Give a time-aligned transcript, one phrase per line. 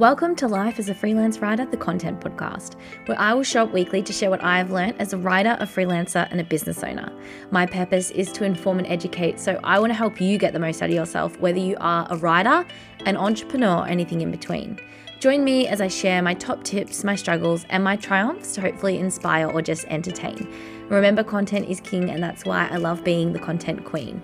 [0.00, 3.72] Welcome to Life as a Freelance Writer, the Content Podcast, where I will show up
[3.74, 6.82] weekly to share what I have learned as a writer, a freelancer, and a business
[6.82, 7.12] owner.
[7.50, 10.58] My purpose is to inform and educate, so I want to help you get the
[10.58, 12.64] most out of yourself, whether you are a writer,
[13.04, 14.80] an entrepreneur, or anything in between.
[15.18, 18.98] Join me as I share my top tips, my struggles, and my triumphs to hopefully
[18.98, 20.50] inspire or just entertain.
[20.88, 24.22] Remember, content is king, and that's why I love being the content queen.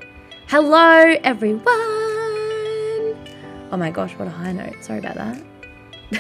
[0.49, 1.67] Hello, everyone!
[3.71, 4.83] Oh my gosh, what a high note.
[4.83, 5.46] Sorry about that.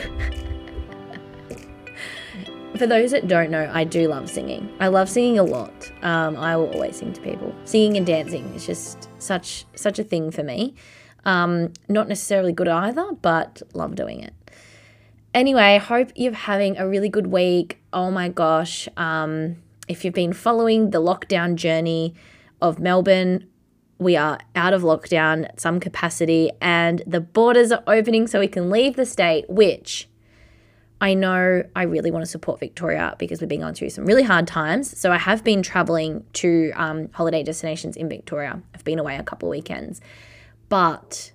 [2.77, 4.70] For those that don't know, I do love singing.
[4.80, 5.91] I love singing a lot.
[6.02, 7.55] Um, I will always sing to people.
[7.65, 10.75] Singing and dancing is just such such a thing for me.
[11.25, 14.34] Um, not necessarily good either, but love doing it.
[15.34, 17.80] Anyway, hope you're having a really good week.
[17.92, 18.89] Oh my gosh.
[18.97, 19.56] Um,
[19.89, 22.14] if you've been following the lockdown journey
[22.61, 23.47] of Melbourne,
[23.98, 28.48] we are out of lockdown at some capacity and the borders are opening so we
[28.48, 30.09] can leave the state, which
[31.00, 34.22] I know I really want to support Victoria because we've been going through some really
[34.22, 34.98] hard times.
[34.98, 38.62] So I have been traveling to um, holiday destinations in Victoria.
[38.75, 40.00] I've been away a couple of weekends,
[40.69, 41.33] but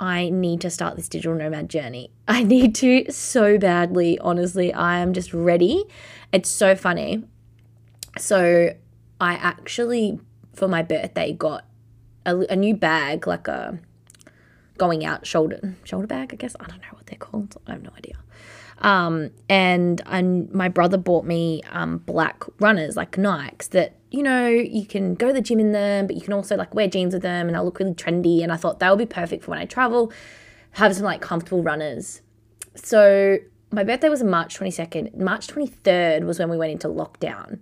[0.00, 2.10] I need to start this digital nomad journey.
[2.28, 4.72] I need to so badly, honestly.
[4.72, 5.84] I am just ready.
[6.32, 7.24] It's so funny.
[8.18, 8.74] So
[9.20, 10.20] I actually
[10.54, 11.64] for my birthday got
[12.26, 13.78] a, a new bag, like a
[14.78, 16.56] going out shoulder shoulder bag, I guess.
[16.58, 17.56] I don't know what they're called.
[17.66, 18.14] I have no idea.
[18.78, 24.48] Um, and and my brother bought me um, black runners like Nikes that you know
[24.48, 27.14] you can go to the gym in them, but you can also like wear jeans
[27.14, 28.42] with them, and they'll look really trendy.
[28.42, 30.12] And I thought that would be perfect for when I travel,
[30.72, 32.20] have some like comfortable runners.
[32.74, 33.38] So
[33.70, 35.10] my birthday was March twenty second.
[35.16, 37.60] March twenty third was when we went into lockdown.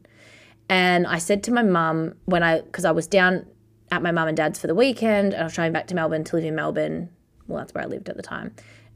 [0.72, 3.44] And I said to my mum when I, because I was down
[3.90, 6.24] at my mum and dad's for the weekend and I was trying back to Melbourne
[6.24, 7.10] to live in Melbourne.
[7.46, 8.54] Well, that's where I lived at the time.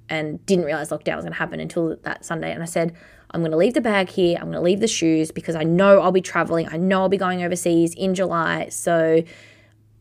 [0.09, 2.51] And didn't realize lockdown was going to happen until that Sunday.
[2.51, 2.97] And I said,
[3.31, 4.39] I'm going to leave the bag here.
[4.39, 6.67] I'm going to leave the shoes because I know I'll be traveling.
[6.67, 8.71] I know I'll be going overseas in July.
[8.71, 9.23] So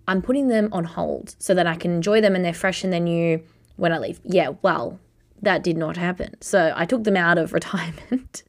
[0.08, 2.94] I'm putting them on hold so that I can enjoy them and they're fresh and
[2.94, 3.44] they're new
[3.76, 4.22] when I leave.
[4.24, 4.98] Yeah, well,
[5.42, 6.36] that did not happen.
[6.40, 8.44] So I took them out of retirement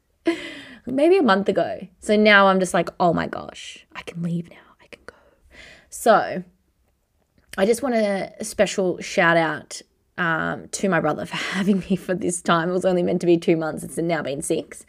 [0.86, 1.86] maybe a month ago.
[2.00, 4.56] So now I'm just like, oh my gosh, I can leave now.
[4.80, 5.14] I can go.
[5.90, 6.44] So
[7.58, 9.82] I just want a special shout out
[10.18, 12.70] um, to my brother for having me for this time.
[12.70, 14.86] It was only meant to be two months, it's now been six.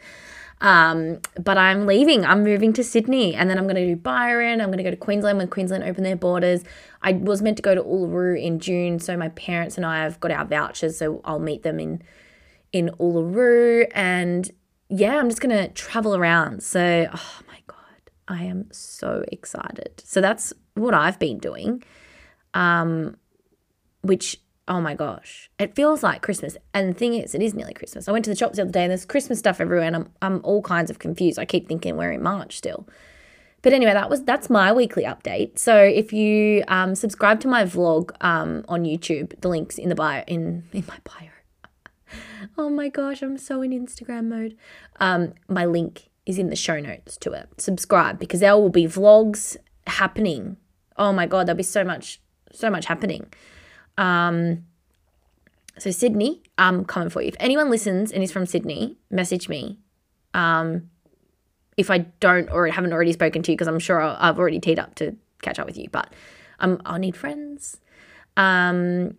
[0.60, 2.24] Um, but I'm leaving.
[2.24, 4.60] I'm moving to Sydney and then I'm going to do Byron.
[4.60, 6.64] I'm going to go to Queensland when Queensland open their borders.
[7.00, 10.18] I was meant to go to Uluru in June, so my parents and I have
[10.18, 12.02] got our vouchers, so I'll meet them in
[12.70, 14.50] in Uluru and
[14.88, 16.62] yeah, I'm just going to travel around.
[16.62, 17.76] So, oh my God,
[18.26, 20.02] I am so excited.
[20.04, 21.82] So that's what I've been doing,
[22.54, 23.16] um,
[24.02, 26.56] which, oh my gosh, it feels like Christmas.
[26.72, 28.08] And the thing is, it is nearly Christmas.
[28.08, 30.10] I went to the shops the other day and there's Christmas stuff everywhere and I'm,
[30.22, 31.38] I'm all kinds of confused.
[31.38, 32.88] I keep thinking we're in March still.
[33.60, 35.58] But anyway, that was that's my weekly update.
[35.58, 39.96] So if you um, subscribe to my vlog um, on YouTube, the links in the
[39.96, 41.28] bio in in my bio
[42.56, 44.56] oh my gosh, I'm so in Instagram mode.
[45.00, 47.48] Um, my link is in the show notes to it.
[47.58, 49.56] Subscribe because there will be vlogs
[49.86, 50.56] happening.
[50.96, 52.20] Oh my god, there'll be so much,
[52.52, 53.32] so much happening.
[53.96, 54.64] Um,
[55.78, 57.28] so Sydney, I'm coming for you.
[57.28, 59.78] If anyone listens and is from Sydney, message me.
[60.34, 60.90] Um,
[61.76, 64.60] if I don't or haven't already spoken to you, because I'm sure i have already
[64.60, 66.12] teed up to catch up with you, but
[66.58, 67.78] um, I'll need friends.
[68.36, 69.16] Um,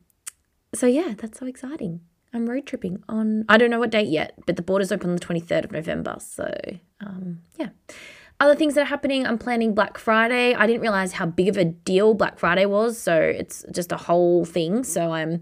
[0.73, 2.01] so yeah, that's so exciting.
[2.33, 5.15] I'm road tripping on, I don't know what date yet, but the borders open on
[5.15, 6.17] the 23rd of November.
[6.19, 6.51] So,
[7.01, 7.69] um, yeah.
[8.39, 10.53] Other things that are happening, I'm planning Black Friday.
[10.53, 12.97] I didn't realize how big of a deal Black Friday was.
[12.97, 14.83] So, it's just a whole thing.
[14.83, 15.41] So, I'm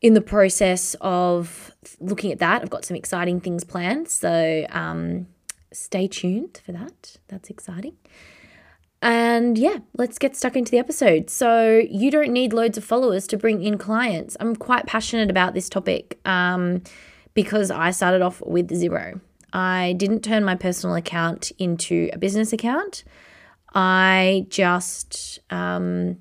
[0.00, 2.62] in the process of looking at that.
[2.62, 4.08] I've got some exciting things planned.
[4.08, 5.26] So, um,
[5.72, 7.16] stay tuned for that.
[7.28, 7.96] That's exciting.
[9.02, 11.30] And yeah, let's get stuck into the episode.
[11.30, 14.36] So, you don't need loads of followers to bring in clients.
[14.40, 16.82] I'm quite passionate about this topic um,
[17.32, 19.20] because I started off with zero.
[19.52, 23.04] I didn't turn my personal account into a business account.
[23.74, 26.18] I just um,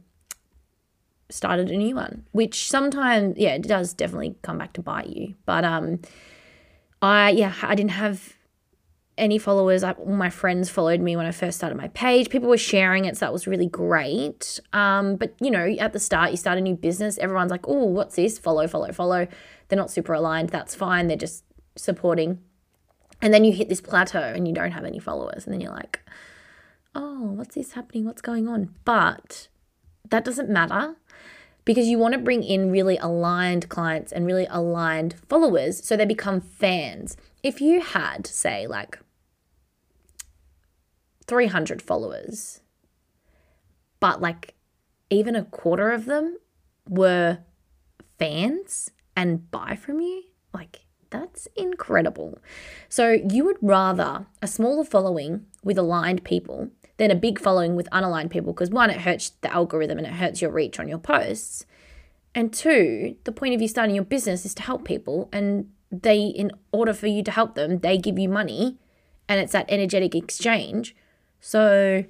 [1.30, 5.36] started a new one, which sometimes, yeah, it does definitely come back to bite you.
[5.46, 6.00] But um,
[7.02, 8.36] I, yeah, I didn't have
[9.20, 9.84] any followers.
[9.84, 12.30] I, all my friends followed me when I first started my page.
[12.30, 14.60] People were sharing it, so that was really great.
[14.74, 17.18] Um, but you know, at the start, you start a new business.
[17.18, 18.40] Everyone's like, "Oh, what's this?
[18.40, 19.28] Follow, follow, follow."
[19.68, 20.50] They're not super aligned.
[20.50, 21.08] That's fine.
[21.08, 21.44] They're just
[21.76, 22.40] supporting.
[23.22, 25.72] And then you hit this plateau and you don't have any followers, and then you're
[25.74, 26.00] like,
[26.96, 28.06] "Oh, what's this happening?
[28.06, 29.50] What's going on?" But
[30.10, 30.96] that doesn't matter
[31.66, 36.06] because you want to bring in really aligned clients and really aligned followers so they
[36.06, 37.16] become fans.
[37.44, 39.00] If you had, say, like
[41.30, 42.60] 300 followers,
[44.00, 44.56] but like
[45.10, 46.38] even a quarter of them
[46.88, 47.40] were
[48.18, 50.24] fans and buy from you,
[50.54, 50.82] like
[51.12, 52.40] that's incredible.
[52.90, 57.90] So you would rather a smaller following with aligned people than a big following with
[57.92, 60.98] unaligned people because one, it hurts the algorithm and it hurts your reach on your
[60.98, 61.66] posts.
[62.36, 66.26] And two, the point of you starting your business is to help people and they
[66.26, 68.78] in order for you to help them, they give you money
[69.28, 70.96] and it's that energetic exchange.
[71.40, 72.04] So,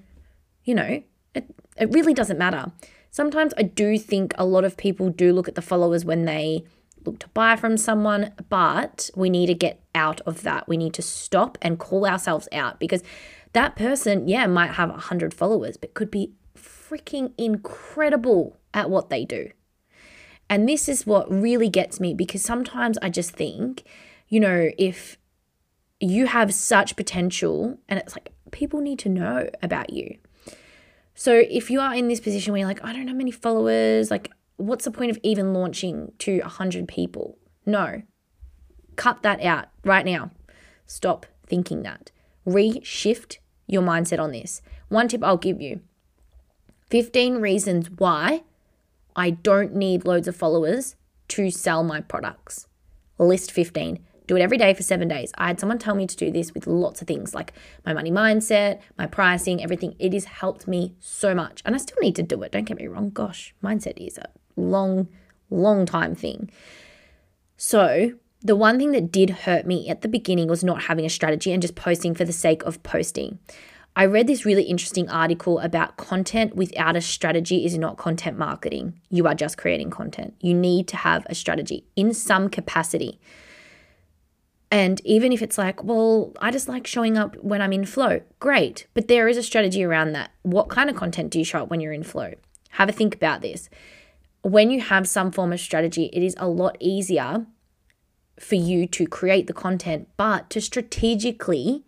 [0.63, 1.03] you know,
[1.35, 1.45] it,
[1.77, 2.71] it really doesn't matter.
[3.11, 6.63] Sometimes I do think a lot of people do look at the followers when they
[7.05, 10.67] look to buy from someone, but we need to get out of that.
[10.67, 13.03] We need to stop and call ourselves out because
[13.53, 19.25] that person, yeah, might have 100 followers, but could be freaking incredible at what they
[19.25, 19.49] do.
[20.49, 23.83] And this is what really gets me because sometimes I just think,
[24.27, 25.17] you know, if
[25.99, 30.17] you have such potential and it's like people need to know about you.
[31.15, 34.09] So if you are in this position where you're like, I don't have many followers,
[34.09, 37.37] like what's the point of even launching to 100 people?
[37.65, 38.03] No.
[38.95, 40.31] Cut that out right now.
[40.85, 42.11] Stop thinking that.
[42.47, 43.37] Reshift
[43.67, 44.61] your mindset on this.
[44.89, 45.81] One tip I'll give you
[46.89, 48.43] 15 reasons why
[49.15, 50.95] I don't need loads of followers
[51.29, 52.67] to sell my products.
[53.17, 53.99] List 15.
[54.29, 55.31] Do it every day for seven days.
[55.39, 57.51] I had someone tell me to do this with lots of things like
[57.83, 59.95] my money mindset, my pricing, everything.
[59.97, 61.63] It has helped me so much.
[61.65, 62.51] And I still need to do it.
[62.51, 63.09] Don't get me wrong.
[63.09, 65.07] Gosh, mindset is a long,
[65.49, 66.51] long time thing.
[67.57, 68.11] So,
[68.43, 71.51] the one thing that did hurt me at the beginning was not having a strategy
[71.51, 73.39] and just posting for the sake of posting.
[73.95, 79.01] I read this really interesting article about content without a strategy is not content marketing.
[79.09, 80.35] You are just creating content.
[80.39, 83.19] You need to have a strategy in some capacity.
[84.71, 88.21] And even if it's like, well, I just like showing up when I'm in flow,
[88.39, 88.85] great.
[88.93, 90.31] But there is a strategy around that.
[90.43, 92.33] What kind of content do you show up when you're in flow?
[92.71, 93.69] Have a think about this
[94.41, 97.45] when you have some form of strategy, it is a lot easier
[98.39, 101.83] for you to create the content, but to strategically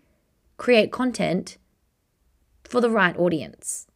[0.58, 1.58] create content
[2.64, 3.88] for the right audience.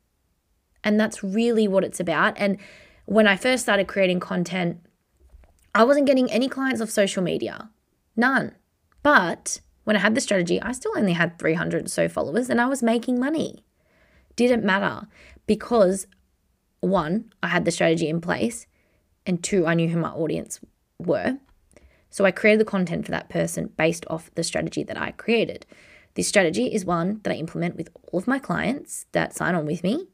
[0.83, 2.33] And that's really what it's about.
[2.37, 2.57] And
[3.05, 4.79] when I first started creating content,
[5.73, 7.69] I wasn't getting any clients off social media,
[8.15, 8.55] none.
[9.05, 12.59] But when I had the strategy, I still only had 300 or so followers and
[12.59, 13.63] I was making money.
[14.35, 15.05] Didn't matter
[15.45, 16.07] because
[16.79, 18.65] one, I had the strategy in place,
[19.23, 20.59] and two, I knew who my audience
[20.97, 21.37] were.
[22.09, 25.67] So I created the content for that person based off the strategy that I created.
[26.15, 29.67] This strategy is one that I implement with all of my clients that sign on
[29.67, 30.07] with me,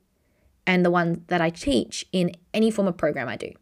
[0.67, 3.53] and the one that I teach in any form of program I do.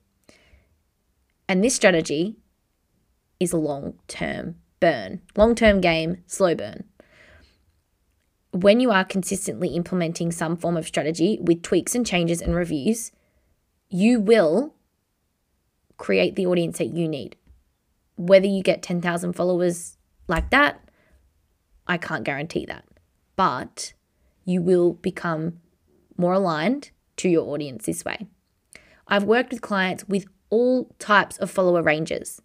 [1.47, 2.37] And this strategy
[3.39, 6.85] is long term burn, long term game, slow burn
[8.51, 13.11] when you are consistently implementing some form of strategy with tweaks and changes and reviews,
[13.89, 14.73] you will
[15.97, 17.35] create the audience that you need.
[18.15, 19.97] Whether you get 10,000 followers
[20.27, 20.81] like that,
[21.87, 22.85] I can't guarantee that.
[23.35, 23.93] But
[24.45, 25.59] you will become
[26.17, 28.27] more aligned to your audience this way.
[29.07, 32.41] I've worked with clients with all types of follower ranges,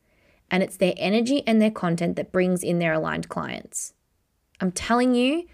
[0.51, 3.93] and it's their energy and their content that brings in their aligned clients.
[4.61, 5.47] I'm telling you,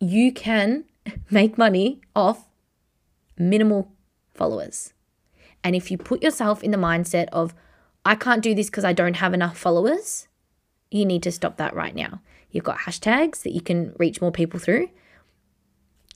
[0.00, 0.84] you can
[1.30, 2.48] make money off
[3.36, 3.92] minimal
[4.34, 4.92] followers.
[5.62, 7.54] And if you put yourself in the mindset of,
[8.04, 10.28] I can't do this because I don't have enough followers,
[10.90, 12.20] you need to stop that right now.
[12.50, 14.90] You've got hashtags that you can reach more people through.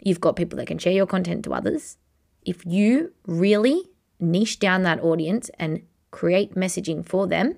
[0.01, 1.97] You've got people that can share your content to others.
[2.45, 3.83] If you really
[4.21, 7.57] niche down that audience and create messaging for them,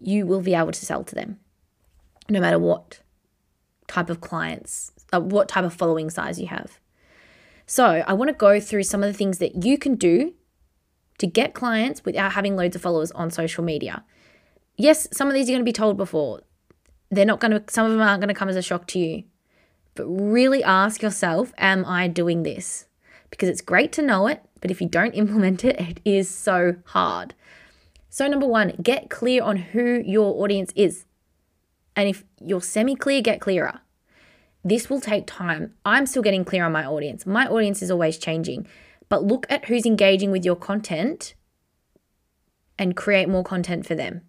[0.00, 1.38] you will be able to sell to them
[2.28, 3.00] no matter what
[3.86, 6.78] type of clients uh, what type of following size you have.
[7.66, 10.34] So, I want to go through some of the things that you can do
[11.18, 14.04] to get clients without having loads of followers on social media.
[14.76, 16.42] Yes, some of these you're going to be told before.
[17.10, 18.98] They're not going to, some of them aren't going to come as a shock to
[18.98, 19.24] you.
[19.94, 22.86] But really ask yourself, am I doing this?
[23.30, 26.76] Because it's great to know it, but if you don't implement it, it is so
[26.86, 27.34] hard.
[28.08, 31.04] So, number one, get clear on who your audience is.
[31.94, 33.80] And if you're semi clear, get clearer.
[34.64, 35.74] This will take time.
[35.84, 37.26] I'm still getting clear on my audience.
[37.26, 38.66] My audience is always changing.
[39.10, 41.34] But look at who's engaging with your content
[42.78, 44.22] and create more content for them.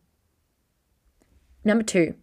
[1.63, 2.15] Number two,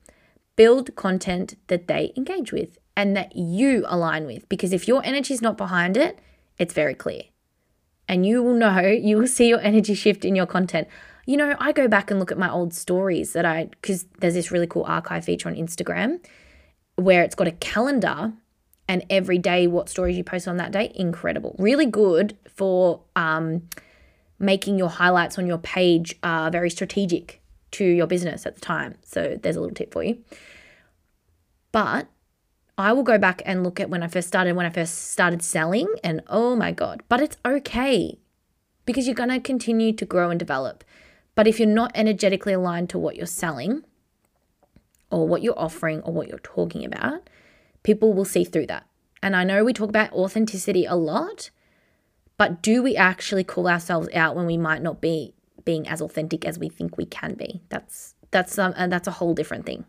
[0.54, 4.46] build content that they engage with and that you align with.
[4.50, 6.18] Because if your energy is not behind it,
[6.58, 7.22] it's very clear.
[8.12, 10.86] And you will know, you will see your energy shift in your content.
[11.24, 14.34] You know, I go back and look at my old stories that I, because there's
[14.34, 16.22] this really cool archive feature on Instagram
[16.96, 18.32] where it's got a calendar
[18.86, 20.92] and every day what stories you post on that day.
[20.94, 21.56] Incredible.
[21.58, 23.68] Really good for um,
[24.38, 27.40] making your highlights on your page uh, very strategic
[27.70, 28.96] to your business at the time.
[29.02, 30.18] So there's a little tip for you.
[31.70, 32.08] But
[32.78, 35.42] I will go back and look at when I first started, when I first started
[35.42, 38.18] selling, and oh my God, but it's okay
[38.86, 40.82] because you're going to continue to grow and develop.
[41.34, 43.84] But if you're not energetically aligned to what you're selling
[45.10, 47.28] or what you're offering or what you're talking about,
[47.82, 48.86] people will see through that.
[49.22, 51.50] And I know we talk about authenticity a lot,
[52.36, 56.44] but do we actually call ourselves out when we might not be being as authentic
[56.44, 57.62] as we think we can be?
[57.68, 59.84] That's that's um, and that's a whole different thing.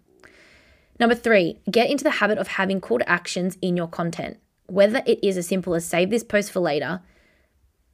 [0.99, 4.37] Number three, get into the habit of having call to actions in your content.
[4.67, 7.01] Whether it is as simple as save this post for later,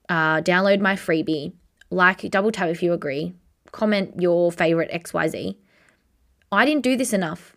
[0.08, 1.53] uh, download my freebie,
[1.89, 3.34] like, double tap if you agree,
[3.72, 5.56] comment your favorite XYZ.
[6.51, 7.56] I didn't do this enough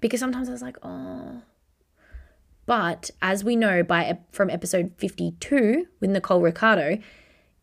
[0.00, 1.42] because sometimes I was like, oh.
[2.66, 6.98] But as we know by from episode 52 with Nicole Ricardo,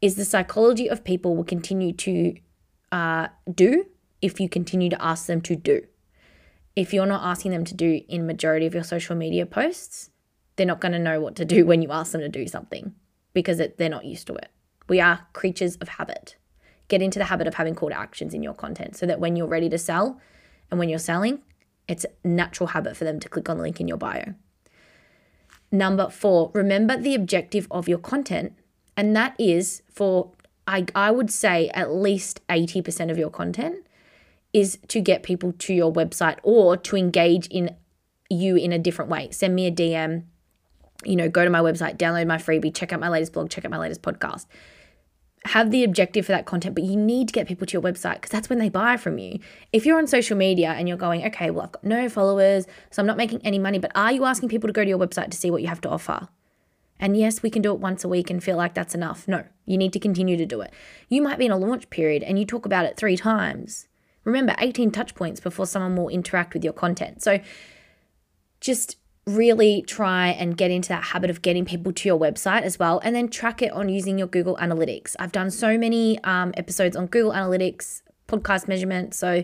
[0.01, 2.35] is the psychology of people will continue to
[2.91, 3.85] uh, do
[4.21, 5.81] if you continue to ask them to do
[6.75, 10.09] if you're not asking them to do in majority of your social media posts,
[10.55, 12.93] they're not going to know what to do when you ask them to do something
[13.33, 14.49] because it, they're not used to it.
[14.87, 16.35] We are creatures of habit.
[16.87, 19.35] Get into the habit of having call to actions in your content so that when
[19.35, 20.19] you're ready to sell
[20.69, 21.41] and when you're selling,
[21.87, 24.33] it's a natural habit for them to click on the link in your bio.
[25.71, 28.53] Number four, remember the objective of your content,
[28.97, 30.31] and that is for,
[30.67, 33.85] I, I would say, at least 80% of your content
[34.53, 37.75] is to get people to your website or to engage in
[38.29, 39.29] you in a different way.
[39.31, 40.23] Send me a DM,
[41.03, 43.65] you know, go to my website, download my freebie, check out my latest blog, check
[43.65, 44.45] out my latest podcast.
[45.45, 48.15] Have the objective for that content, but you need to get people to your website
[48.15, 49.39] because that's when they buy from you.
[49.71, 53.01] If you're on social media and you're going, okay, well, I've got no followers, so
[53.01, 55.31] I'm not making any money, but are you asking people to go to your website
[55.31, 56.27] to see what you have to offer?
[56.99, 59.25] And yes, we can do it once a week and feel like that's enough.
[59.29, 60.73] No, you need to continue to do it.
[61.07, 63.87] You might be in a launch period and you talk about it three times
[64.29, 67.21] Remember, 18 touch points before someone will interact with your content.
[67.21, 67.39] So
[68.61, 72.79] just really try and get into that habit of getting people to your website as
[72.79, 75.15] well and then track it on using your Google Analytics.
[75.19, 79.13] I've done so many um, episodes on Google Analytics, podcast measurement.
[79.13, 79.43] So,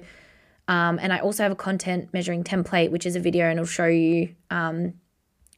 [0.68, 3.66] um, and I also have a content measuring template, which is a video and it'll
[3.66, 4.94] show you um,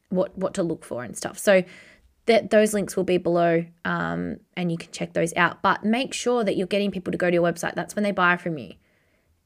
[0.09, 1.37] what, what to look for and stuff.
[1.37, 1.63] So,
[2.27, 5.61] that those links will be below um, and you can check those out.
[5.61, 7.73] But make sure that you're getting people to go to your website.
[7.73, 8.73] That's when they buy from you.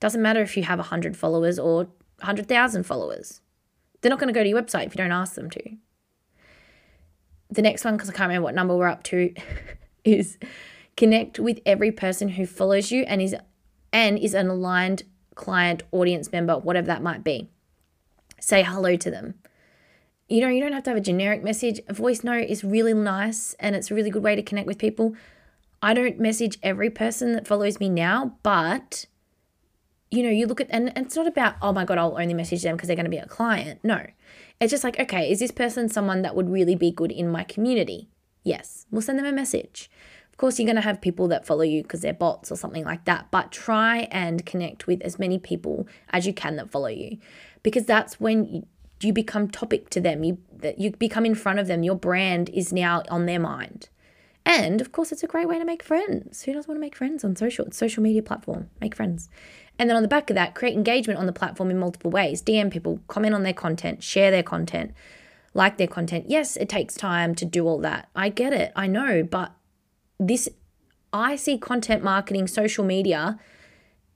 [0.02, 1.86] Doesn't matter if you have 100 followers or
[2.18, 3.40] 100,000 followers.
[4.02, 5.62] They're not going to go to your website if you don't ask them to.
[7.52, 9.34] The next one, because I can't remember what number we're up to,
[10.04, 10.40] is
[10.98, 13.36] connect with every person who follows you and is
[13.94, 15.04] and is an aligned
[15.36, 17.50] client, audience member, whatever that might be.
[18.40, 19.36] Say hello to them.
[20.30, 21.80] You know, you don't have to have a generic message.
[21.88, 24.78] A voice note is really nice and it's a really good way to connect with
[24.78, 25.14] people.
[25.82, 29.06] I don't message every person that follows me now, but
[30.12, 32.62] you know, you look at, and, it's not about, oh my God, I'll only message
[32.62, 33.80] them because they're going to be a client.
[33.82, 34.06] No.
[34.60, 37.44] It's just like, okay, is this person someone that would really be good in my
[37.44, 38.10] community?
[38.44, 38.86] Yes.
[38.92, 39.90] We'll send them a message.
[40.30, 42.84] Of course, you're going to have people that follow you because they're bots or something
[42.84, 46.88] like that, but try and connect with as many people as you can that follow
[46.88, 47.18] you
[47.64, 48.68] because that's when you,
[49.02, 50.24] you become topic to them.
[50.24, 50.38] You,
[50.78, 51.84] you become in front of them.
[51.84, 53.90] Your brand is now on their mind.
[54.46, 56.44] And of course, it's a great way to make friends.
[56.44, 57.66] Who doesn't want to make friends on social?
[57.66, 58.70] It's social media platform.
[58.80, 59.30] Make friends.
[59.78, 62.42] And then on the back of that, create engagement on the platform in multiple ways.
[62.42, 64.94] DM people, comment on their content, share their content,
[65.54, 66.26] like their content.
[66.28, 68.10] Yes, it takes time to do all that.
[68.16, 68.72] I get it.
[68.76, 69.54] I know, but
[70.20, 70.50] this
[71.14, 73.40] I see content marketing, social media,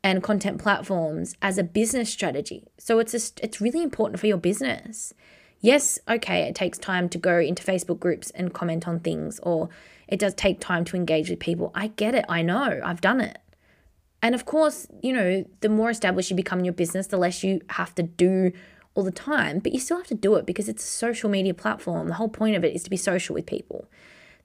[0.04, 2.68] and content platforms as a business strategy.
[2.78, 5.14] So it's a, it's really important for your business.
[5.60, 9.70] Yes, okay, it takes time to go into Facebook groups and comment on things or
[10.08, 11.72] it does take time to engage with people.
[11.74, 12.26] I get it.
[12.30, 12.82] I know.
[12.84, 13.40] I've done it.
[14.22, 17.44] And of course, you know, the more established you become in your business, the less
[17.44, 18.52] you have to do
[18.96, 21.54] all the time, but you still have to do it because it's a social media
[21.54, 22.08] platform.
[22.08, 23.88] The whole point of it is to be social with people.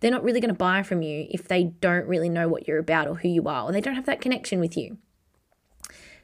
[0.01, 2.79] They're not really going to buy from you if they don't really know what you're
[2.79, 4.99] about or who you are, or they don't have that connection with you.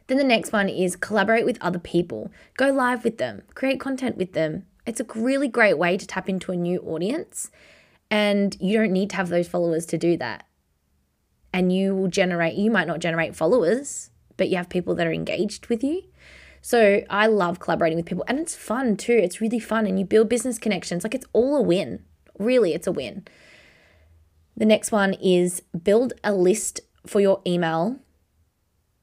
[0.09, 2.31] Then the next one is collaborate with other people.
[2.57, 4.65] Go live with them, create content with them.
[4.87, 7.51] It's a really great way to tap into a new audience,
[8.11, 10.47] and you don't need to have those followers to do that
[11.57, 15.13] and you will generate, you might not generate followers, but you have people that are
[15.13, 16.03] engaged with you.
[16.61, 19.15] So I love collaborating with people and it's fun too.
[19.15, 21.03] It's really fun and you build business connections.
[21.03, 22.05] Like it's all a win.
[22.39, 23.27] Really, it's a win.
[24.55, 28.01] The next one is build a list for your email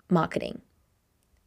[0.10, 0.62] marketing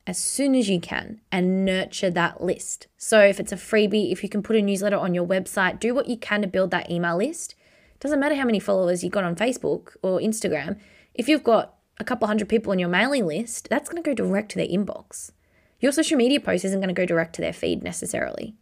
[0.06, 2.86] as soon as you can and nurture that list.
[2.96, 5.94] So, if it's a freebie, if you can put a newsletter on your website, do
[5.94, 7.54] what you can to build that email list.
[7.98, 10.78] Doesn't matter how many followers you got on Facebook or Instagram.
[11.14, 14.14] If you've got a couple hundred people on your mailing list, that's going to go
[14.14, 15.32] direct to their inbox.
[15.80, 18.54] Your social media post isn't going to go direct to their feed necessarily.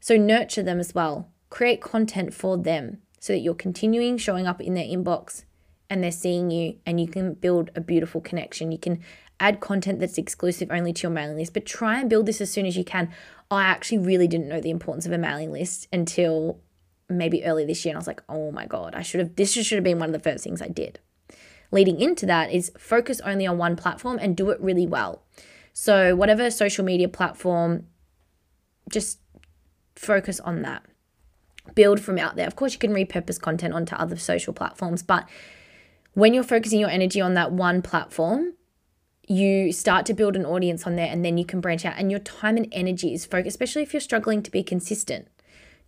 [0.00, 1.30] So, nurture them as well.
[1.50, 5.44] Create content for them so that you're continuing showing up in their inbox
[5.88, 8.72] and they're seeing you and you can build a beautiful connection.
[8.72, 9.00] You can
[9.38, 12.50] add content that's exclusive only to your mailing list, but try and build this as
[12.50, 13.10] soon as you can.
[13.50, 16.60] I actually really didn't know the importance of a mailing list until
[17.08, 17.92] maybe early this year.
[17.92, 20.08] And I was like, oh my God, I should have, this should have been one
[20.08, 20.98] of the first things I did.
[21.72, 25.22] Leading into that is focus only on one platform and do it really well.
[25.72, 27.86] So, whatever social media platform,
[28.90, 29.18] just
[29.94, 30.84] focus on that.
[31.74, 32.46] Build from out there.
[32.46, 35.28] Of course, you can repurpose content onto other social platforms, but
[36.16, 38.54] when you're focusing your energy on that one platform,
[39.28, 42.10] you start to build an audience on there and then you can branch out and
[42.10, 45.28] your time and energy is focused especially if you're struggling to be consistent.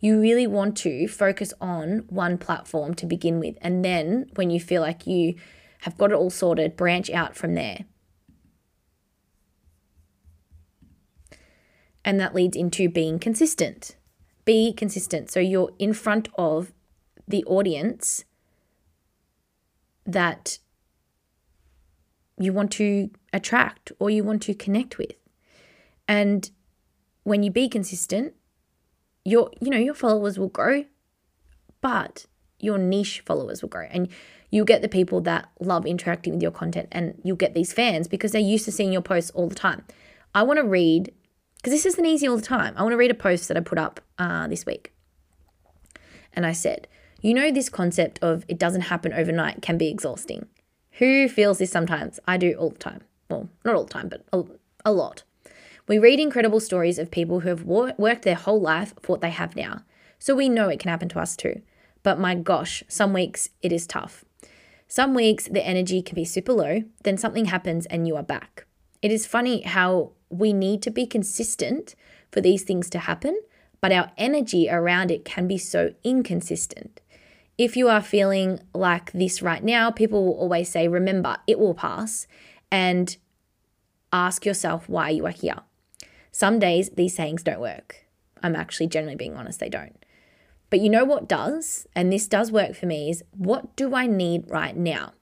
[0.00, 4.61] You really want to focus on one platform to begin with and then when you
[4.61, 5.35] feel like you
[5.80, 7.87] have got it all sorted branch out from there.
[12.04, 13.97] And that leads into being consistent.
[14.44, 15.30] Be consistent.
[15.30, 16.75] So you're in front of
[17.26, 18.25] the audience
[20.08, 20.58] that
[22.38, 25.12] you want to attract or you want to connect with.
[26.08, 26.50] And
[27.24, 28.34] when you be consistent,
[29.24, 30.84] your you know, your followers will grow,
[31.80, 32.26] but
[32.58, 34.08] your niche followers will grow and
[34.50, 38.08] you'll get the people that love interacting with your content and you'll get these fans
[38.08, 39.84] because they're used to seeing your posts all the time.
[40.34, 41.12] I want to read
[41.56, 42.72] because this isn't easy all the time.
[42.76, 44.92] I want to read a post that I put up uh, this week.
[46.32, 46.88] And I said,
[47.20, 50.46] you know, this concept of it doesn't happen overnight can be exhausting.
[50.92, 52.18] Who feels this sometimes?
[52.26, 53.02] I do all the time.
[53.28, 54.42] Well, not all the time, but a,
[54.84, 55.22] a lot.
[55.87, 59.21] We read incredible stories of people who have wor- worked their whole life for what
[59.21, 59.82] they have now.
[60.19, 61.62] So we know it can happen to us too.
[62.02, 64.25] But my gosh, some weeks it is tough.
[64.86, 68.66] Some weeks the energy can be super low, then something happens and you are back.
[69.02, 71.95] It is funny how we need to be consistent
[72.32, 73.40] for these things to happen,
[73.80, 77.00] but our energy around it can be so inconsistent.
[77.58, 81.75] If you are feeling like this right now, people will always say, remember, it will
[81.75, 82.28] pass,
[82.71, 83.16] and
[84.12, 85.58] ask yourself why you are here.
[86.30, 88.06] Some days these sayings don't work.
[88.42, 90.04] I'm actually generally being honest, they don't.
[90.71, 94.06] But you know what does, and this does work for me, is what do I
[94.06, 95.14] need right now?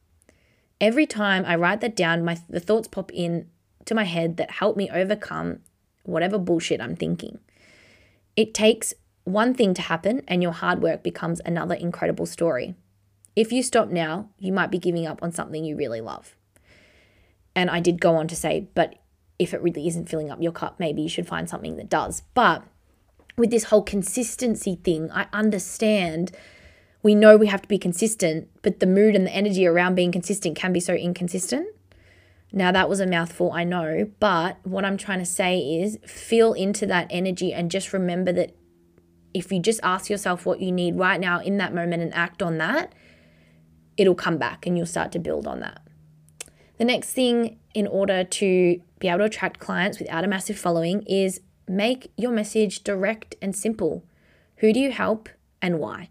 [0.81, 3.49] Every time I write that down, my the thoughts pop in
[3.87, 5.61] to my head that help me overcome
[6.03, 7.38] whatever bullshit I'm thinking.
[8.37, 8.92] It takes
[9.27, 12.77] one thing to happen and your hard work becomes another incredible story.
[13.35, 16.37] If you stop now, you might be giving up on something you really love.
[17.57, 18.95] And I did go on to say, but
[19.37, 22.23] if it really isn't filling up your cup, maybe you should find something that does.
[22.35, 22.62] But
[23.37, 26.31] with this whole consistency thing, I understand
[27.03, 30.12] we know we have to be consistent, but the mood and the energy around being
[30.12, 31.67] consistent can be so inconsistent.
[32.53, 36.53] Now, that was a mouthful, I know, but what I'm trying to say is feel
[36.53, 38.55] into that energy and just remember that
[39.37, 42.42] if you just ask yourself what you need right now in that moment and act
[42.42, 42.94] on that,
[43.99, 45.83] it'll come back and you'll start to build on that.
[46.79, 51.03] The next thing, in order to be able to attract clients without a massive following,
[51.03, 54.05] is make your message direct and simple.
[54.57, 55.29] Who do you help
[55.61, 56.09] and why?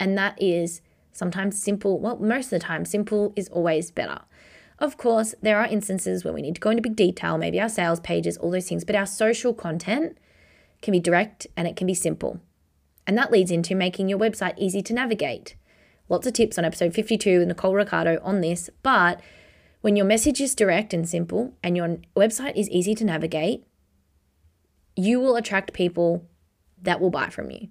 [0.00, 0.80] And that is
[1.12, 1.98] sometimes simple.
[1.98, 4.20] Well, most of the time, simple is always better.
[4.78, 7.68] Of course, there are instances where we need to go into big detail, maybe our
[7.68, 10.16] sales pages, all those things, but our social content
[10.82, 12.40] can be direct and it can be simple.
[13.06, 15.56] And that leads into making your website easy to navigate.
[16.08, 19.20] Lots of tips on episode 52 with Nicole Ricardo on this, but
[19.80, 23.64] when your message is direct and simple and your website is easy to navigate,
[24.96, 26.26] you will attract people
[26.82, 27.68] that will buy from you.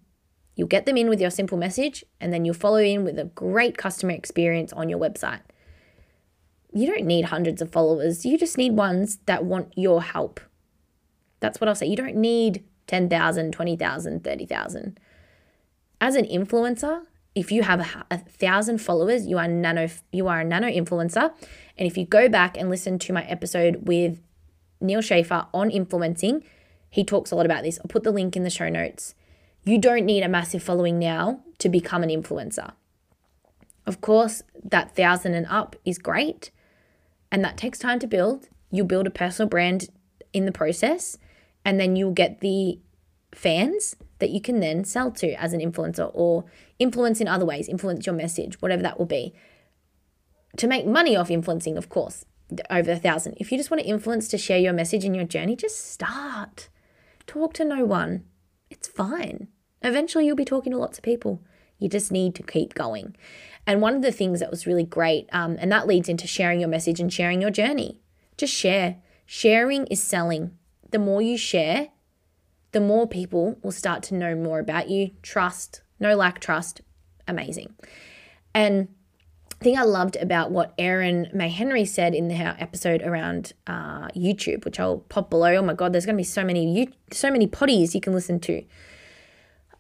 [0.55, 3.25] You'll get them in with your simple message and then you'll follow in with a
[3.25, 5.41] great customer experience on your website.
[6.73, 10.39] You don't need hundreds of followers, you just need ones that want your help.
[11.39, 11.87] That's what I'll say.
[11.87, 14.99] You don't need 10,000, 20,000, 30,000.
[15.99, 17.03] As an influencer,
[17.35, 21.31] if you have a, a, thousand followers, you are nano you are a nano influencer.
[21.77, 24.19] And if you go back and listen to my episode with
[24.81, 26.43] Neal Schaffer on influencing,
[26.89, 27.77] he talks a lot about this.
[27.79, 29.13] I'll put the link in the show notes.
[29.65, 32.71] You don't need a massive following now to become an influencer.
[33.85, 36.51] Of course, that thousand and up is great,
[37.31, 38.49] and that takes time to build.
[38.71, 39.89] You build a personal brand
[40.33, 41.17] in the process,
[41.67, 42.79] and then you'll get the
[43.35, 46.45] fans that you can then sell to as an influencer or
[46.79, 49.33] influence in other ways, influence your message, whatever that will be.
[50.55, 52.23] To make money off influencing, of course,
[52.69, 53.35] over a thousand.
[53.37, 56.69] If you just want to influence to share your message and your journey, just start.
[57.27, 58.23] Talk to no one.
[58.69, 59.49] It's fine.
[59.81, 61.43] Eventually, you'll be talking to lots of people.
[61.79, 63.17] You just need to keep going.
[63.67, 66.61] And one of the things that was really great, um, and that leads into sharing
[66.61, 67.99] your message and sharing your journey.
[68.37, 68.99] Just share.
[69.25, 70.57] Sharing is selling.
[70.91, 71.89] The more you share,
[72.71, 75.11] the more people will start to know more about you.
[75.21, 76.81] Trust, no lack trust,
[77.27, 77.73] amazing.
[78.53, 78.89] And
[79.59, 84.65] thing I loved about what Erin May Henry said in the episode around uh, YouTube,
[84.65, 85.55] which I'll pop below.
[85.55, 88.13] Oh my God, there's going to be so many you so many potties you can
[88.13, 88.63] listen to.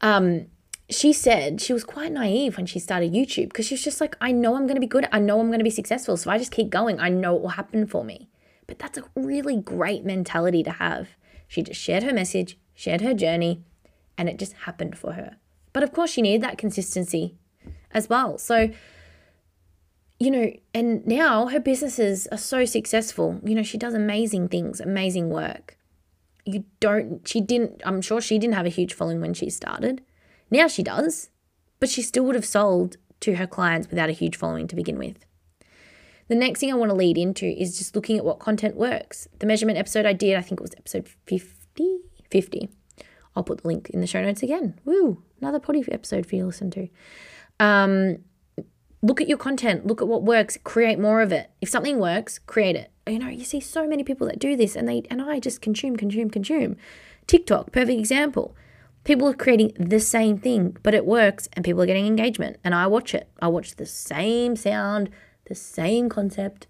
[0.01, 0.47] Um,
[0.89, 4.15] she said she was quite naive when she started YouTube because she was just like,
[4.21, 5.07] I know I'm going to be good.
[5.11, 6.15] I know I'm going to be successful.
[6.17, 6.99] So I just keep going.
[6.99, 8.29] I know it will happen for me.
[8.67, 11.09] But that's a really great mentality to have.
[11.47, 13.63] She just shared her message, shared her journey,
[14.17, 15.37] and it just happened for her.
[15.73, 17.35] But of course, she needed that consistency
[17.91, 18.37] as well.
[18.37, 18.69] So,
[20.19, 23.39] you know, and now her businesses are so successful.
[23.43, 25.77] You know, she does amazing things, amazing work.
[26.45, 30.01] You don't, she didn't, I'm sure she didn't have a huge following when she started.
[30.49, 31.29] Now she does,
[31.79, 34.97] but she still would have sold to her clients without a huge following to begin
[34.97, 35.26] with.
[36.27, 39.27] The next thing I want to lead into is just looking at what content works.
[39.39, 41.99] The measurement episode I did, I think it was episode 50.
[42.29, 42.69] 50.
[43.35, 44.79] I'll put the link in the show notes again.
[44.83, 46.89] Woo, another potty episode for you to listen to.
[47.59, 48.17] Um,
[49.01, 51.51] look at your content, look at what works, create more of it.
[51.61, 52.91] If something works, create it.
[53.07, 55.61] You know, you see so many people that do this and they and I just
[55.61, 56.75] consume, consume, consume.
[57.27, 58.55] TikTok, perfect example.
[59.03, 62.57] People are creating the same thing, but it works and people are getting engagement.
[62.63, 63.29] And I watch it.
[63.41, 65.09] I watch the same sound,
[65.47, 66.67] the same concept.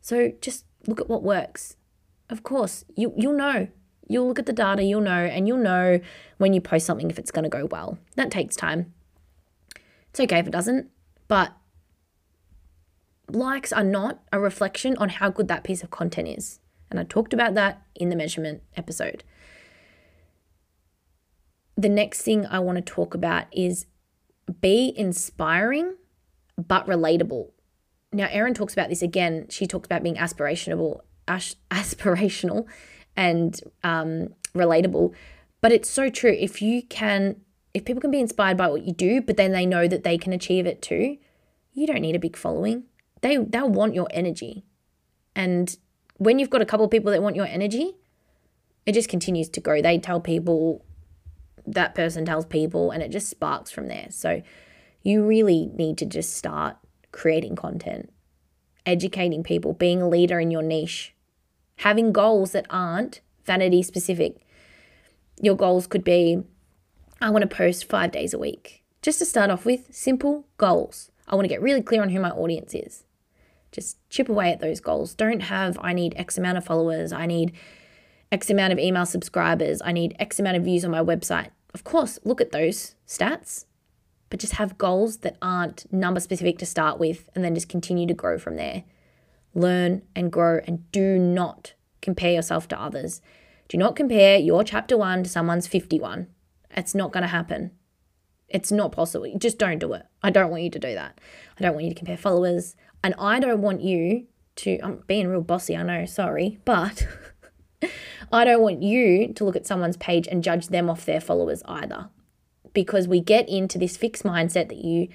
[0.00, 1.76] So just look at what works.
[2.28, 3.68] Of course, you you'll know.
[4.06, 6.00] You'll look at the data, you'll know, and you'll know
[6.36, 7.98] when you post something if it's going to go well.
[8.16, 8.92] That takes time.
[10.10, 10.90] It's okay if it doesn't,
[11.26, 11.52] but
[13.30, 16.60] likes are not a reflection on how good that piece of content is.
[16.90, 19.24] And I talked about that in the measurement episode.
[21.76, 23.86] The next thing I want to talk about is
[24.60, 25.96] be inspiring
[26.56, 27.50] but relatable.
[28.14, 29.46] Now, Erin talks about this again.
[29.50, 32.66] She talks about being aspirational, aspirational,
[33.16, 35.14] and um, relatable.
[35.60, 36.36] But it's so true.
[36.38, 37.36] If you can,
[37.72, 40.16] if people can be inspired by what you do, but then they know that they
[40.18, 41.18] can achieve it too,
[41.72, 42.84] you don't need a big following
[43.24, 44.64] they they'll want your energy.
[45.34, 45.76] And
[46.18, 47.94] when you've got a couple of people that want your energy,
[48.84, 49.80] it just continues to grow.
[49.80, 50.84] They tell people,
[51.66, 54.08] that person tells people, and it just sparks from there.
[54.10, 54.42] So
[55.02, 56.76] you really need to just start
[57.14, 58.12] creating content,
[58.84, 61.14] educating people, being a leader in your niche,
[61.76, 64.36] having goals that aren't vanity specific.
[65.40, 66.42] Your goals could be
[67.20, 68.82] I want to post five days a week.
[69.00, 71.10] Just to start off with, simple goals.
[71.28, 73.04] I want to get really clear on who my audience is.
[73.70, 75.14] Just chip away at those goals.
[75.14, 77.52] Don't have, I need X amount of followers, I need
[78.32, 81.50] X amount of email subscribers, I need X amount of views on my website.
[81.72, 83.66] Of course, look at those stats,
[84.34, 88.04] but just have goals that aren't number specific to start with and then just continue
[88.04, 88.82] to grow from there.
[89.54, 93.20] Learn and grow and do not compare yourself to others.
[93.68, 96.26] Do not compare your chapter one to someone's 51.
[96.72, 97.70] It's not going to happen.
[98.48, 99.32] It's not possible.
[99.38, 100.02] Just don't do it.
[100.20, 101.20] I don't want you to do that.
[101.56, 102.74] I don't want you to compare followers.
[103.04, 107.06] And I don't want you to, I'm being real bossy, I know, sorry, but
[108.32, 111.62] I don't want you to look at someone's page and judge them off their followers
[111.66, 112.08] either.
[112.74, 115.08] Because we get into this fixed mindset that you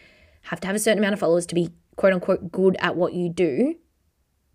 [0.43, 3.13] have to have a certain amount of followers to be quote unquote good at what
[3.13, 3.75] you do.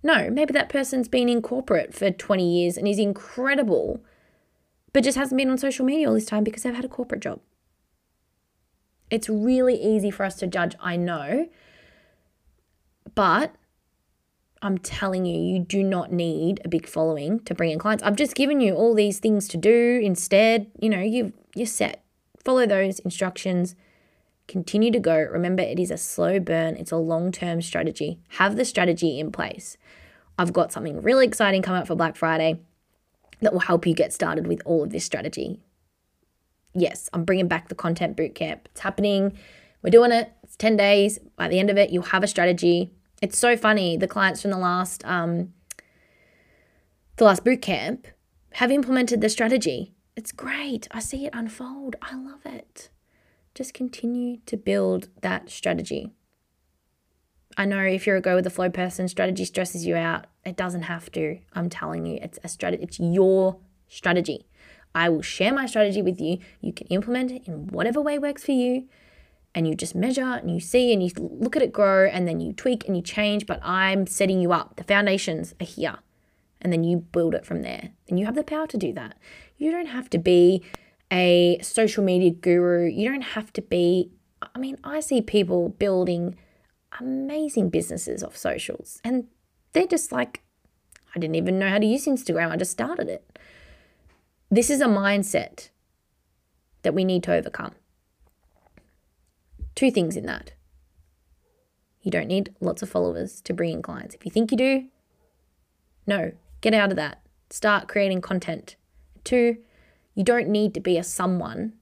[0.03, 4.03] No, maybe that person's been in corporate for 20 years and is incredible,
[4.93, 7.23] but just hasn't been on social media all this time because they've had a corporate
[7.23, 7.41] job.
[9.11, 11.49] It's really easy for us to judge, I know,
[13.15, 13.55] but
[14.61, 18.03] I'm telling you, you do not need a big following to bring in clients.
[18.03, 20.71] I've just given you all these things to do instead.
[20.81, 22.04] You know, you you're set.
[22.45, 23.75] Follow those instructions.
[24.47, 25.17] Continue to go.
[25.17, 26.77] Remember, it is a slow burn.
[26.77, 28.19] It's a long-term strategy.
[28.31, 29.77] Have the strategy in place.
[30.39, 32.61] I've got something really exciting coming up for Black Friday
[33.41, 35.61] that will help you get started with all of this strategy.
[36.75, 38.61] Yes, I'm bringing back the content bootcamp.
[38.67, 39.39] It's happening.
[39.83, 40.33] We're doing it.
[40.43, 41.19] It's 10 days.
[41.37, 42.91] By the end of it, you'll have a strategy
[43.25, 43.97] it's so funny.
[43.97, 45.55] The clients from the last um,
[47.17, 48.07] the last boot camp
[48.53, 49.94] have implemented the strategy.
[50.17, 50.87] It's great.
[50.93, 51.97] I see it unfold.
[52.01, 52.91] I love it.
[53.55, 56.13] Just continue to build that strategy.
[57.57, 60.27] I know if you're a go with the flow person, strategy stresses you out.
[60.45, 61.39] It doesn't have to.
[61.53, 62.83] I'm telling you, it's a strategy.
[62.83, 64.47] It's your strategy.
[64.95, 66.39] I will share my strategy with you.
[66.61, 68.89] You can implement it in whatever way works for you.
[69.55, 72.41] And you just measure and you see and you look at it grow and then
[72.41, 73.47] you tweak and you change.
[73.47, 74.77] But I'm setting you up.
[74.77, 75.99] The foundations are here.
[76.61, 77.91] And then you build it from there.
[78.09, 79.17] And you have the power to do that.
[79.57, 80.65] You don't have to be
[81.13, 82.87] a social media guru.
[82.87, 84.11] You don't have to be,
[84.43, 86.37] I mean, I see people building
[87.01, 89.27] amazing businesses off socials and
[89.73, 90.43] they're just like,
[91.15, 92.51] I didn't even know how to use Instagram.
[92.51, 93.39] I just started it.
[94.51, 95.71] This is a mindset
[96.83, 97.73] that we need to overcome.
[99.75, 100.53] Two things in that.
[102.03, 104.15] You don't need lots of followers to bring in clients.
[104.15, 104.85] If you think you do,
[106.07, 107.23] no, get out of that.
[107.51, 108.77] Start creating content.
[109.25, 109.57] Two,
[110.15, 111.73] you don't need to be a someone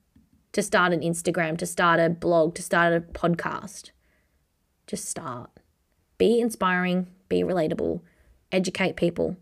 [0.53, 3.91] to start an Instagram, to start a blog, to start a podcast.
[4.87, 5.51] Just start.
[6.19, 8.01] Be inspiring, be relatable,
[8.51, 9.37] educate people.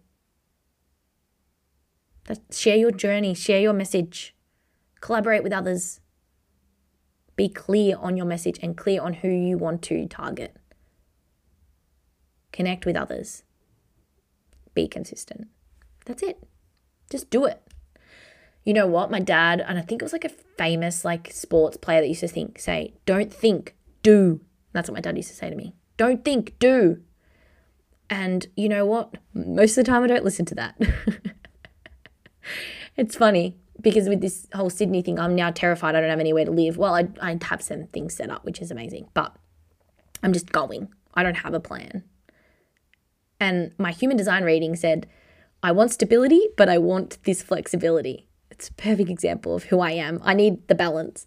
[2.51, 4.35] Share your journey, share your message,
[5.01, 6.01] collaborate with others.
[7.35, 10.57] Be clear on your message and clear on who you want to target.
[12.53, 13.43] Connect with others.
[14.75, 15.49] Be consistent.
[16.07, 16.43] That's it.
[17.11, 17.61] Just do it.
[18.71, 19.11] You know what?
[19.11, 22.21] My dad, and I think it was like a famous like sports player that used
[22.21, 24.43] to think, say, don't think, do.
[24.73, 25.75] That's what my dad used to say to me.
[25.97, 27.01] Don't think, do.
[28.09, 29.17] And you know what?
[29.35, 30.81] Most of the time I don't listen to that.
[32.97, 36.45] it's funny because with this whole Sydney thing, I'm now terrified I don't have anywhere
[36.45, 36.77] to live.
[36.77, 39.35] Well, I, I have some things set up, which is amazing, but
[40.23, 40.93] I'm just going.
[41.13, 42.05] I don't have a plan.
[43.41, 45.09] And my human design reading said,
[45.61, 48.29] I want stability, but I want this flexibility.
[48.61, 50.21] It's a perfect example of who I am.
[50.23, 51.25] I need the balance.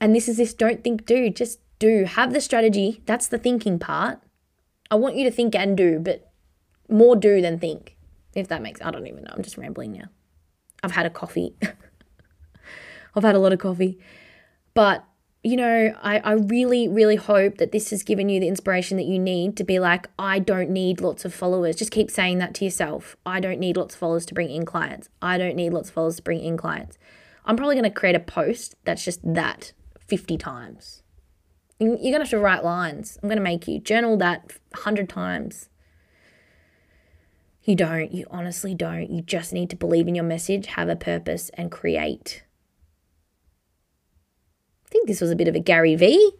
[0.00, 2.04] And this is this don't think, do, just do.
[2.04, 3.02] Have the strategy.
[3.04, 4.18] That's the thinking part.
[4.90, 6.32] I want you to think and do, but
[6.88, 7.98] more do than think.
[8.34, 9.32] If that makes I don't even know.
[9.34, 10.06] I'm just rambling now.
[10.82, 11.54] I've had a coffee.
[13.14, 13.98] I've had a lot of coffee.
[14.72, 15.04] But,
[15.44, 19.06] you know, I, I really, really hope that this has given you the inspiration that
[19.06, 21.74] you need to be like, I don't need lots of followers.
[21.74, 23.16] Just keep saying that to yourself.
[23.26, 25.08] I don't need lots of followers to bring in clients.
[25.20, 26.96] I don't need lots of followers to bring in clients.
[27.44, 31.02] I'm probably going to create a post that's just that 50 times.
[31.80, 33.18] You're going to have to write lines.
[33.20, 35.68] I'm going to make you journal that 100 times.
[37.64, 38.12] You don't.
[38.12, 39.10] You honestly don't.
[39.10, 42.44] You just need to believe in your message, have a purpose, and create.
[44.92, 46.32] Think this was a bit of a Gary Vee.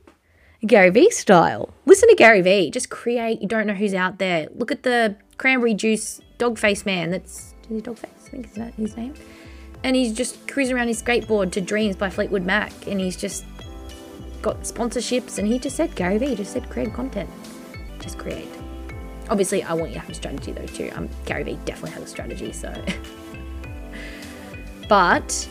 [0.66, 1.72] Gary Vee style.
[1.86, 2.70] Listen to Gary Vee.
[2.70, 3.40] Just create.
[3.40, 4.48] You don't know who's out there.
[4.54, 7.10] Look at the cranberry juice dog face man.
[7.10, 8.10] That's is he dog face?
[8.26, 9.14] I think is that his name.
[9.82, 13.46] And he's just cruising around his skateboard to Dreams by Fleetwood Mac, and he's just
[14.42, 15.38] got sponsorships.
[15.38, 17.30] And he just said Gary Vee just said create content.
[18.00, 18.48] Just create.
[19.30, 20.90] Obviously, I want you to have a strategy though too.
[20.94, 22.70] Um, Gary Vee definitely has a strategy, so.
[24.90, 25.48] but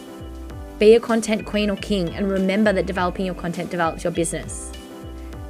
[0.82, 4.72] be a content queen or king, and remember that developing your content develops your business.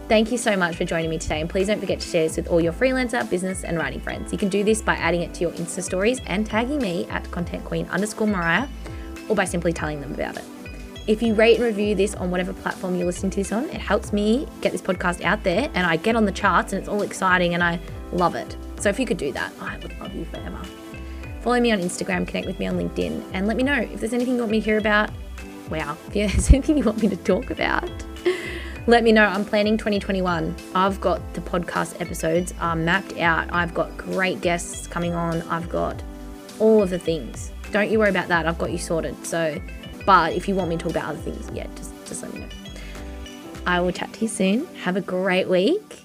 [0.10, 2.36] Thank you so much for joining me today, and please don't forget to share this
[2.36, 4.34] with all your freelancer, business, and writing friends.
[4.34, 7.32] You can do this by adding it to your Insta stories and tagging me at
[7.32, 8.68] content queen underscore Mariah,
[9.30, 10.44] or by simply telling them about it.
[11.08, 13.80] If you rate and review this on whatever platform you're listening to this on, it
[13.80, 16.90] helps me get this podcast out there and I get on the charts and it's
[16.90, 17.80] all exciting and I
[18.12, 18.56] love it.
[18.80, 20.62] So if you could do that, I would love you forever.
[21.42, 24.14] Follow me on Instagram, connect with me on LinkedIn, and let me know if there's
[24.14, 25.10] anything you want me to hear about.
[25.72, 27.90] Wow, if there's anything you want me to talk about,
[28.86, 29.26] let me know.
[29.26, 30.56] I'm planning 2021.
[30.76, 33.52] I've got the podcast episodes mapped out.
[33.52, 35.42] I've got great guests coming on.
[35.44, 36.04] I've got
[36.60, 37.52] all of the things.
[37.72, 38.46] Don't you worry about that.
[38.46, 39.26] I've got you sorted.
[39.26, 39.60] So
[40.06, 42.42] but if you want me to talk about other things, yeah, just, just let me
[42.42, 42.50] know.
[43.66, 44.66] I will chat to you soon.
[44.78, 46.04] Have a great week.